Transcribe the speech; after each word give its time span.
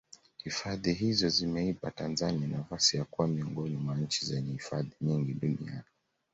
hifadhi 0.43 0.93
hizo 0.93 1.29
zimeipa 1.29 1.91
tanzania 1.91 2.47
nafasi 2.47 2.97
ya 2.97 3.05
kuwa 3.05 3.27
miongoni 3.27 3.75
mwa 3.77 3.95
nchi 3.95 4.25
zenye 4.25 4.51
hifadhi 4.51 4.95
nyingi 5.01 5.33
duniani 5.33 5.83